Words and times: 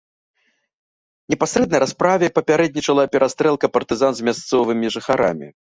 Непасрэдна 1.33 1.83
расправе 1.85 2.31
папярэднічала 2.39 3.07
перастрэлка 3.19 3.73
партызан 3.79 4.11
з 4.23 4.31
мясцовымі 4.31 4.95
жыхарамі. 4.99 5.47